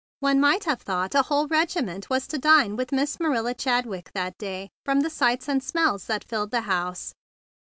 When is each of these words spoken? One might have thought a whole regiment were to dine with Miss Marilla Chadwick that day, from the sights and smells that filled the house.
One 0.19 0.39
might 0.39 0.63
have 0.63 0.81
thought 0.81 1.13
a 1.13 1.21
whole 1.21 1.45
regiment 1.47 2.09
were 2.09 2.21
to 2.21 2.39
dine 2.39 2.75
with 2.75 2.91
Miss 2.91 3.19
Marilla 3.19 3.53
Chadwick 3.53 4.09
that 4.15 4.35
day, 4.39 4.69
from 4.83 5.01
the 5.01 5.11
sights 5.11 5.47
and 5.47 5.61
smells 5.63 6.05
that 6.05 6.23
filled 6.23 6.49
the 6.49 6.61
house. 6.61 7.13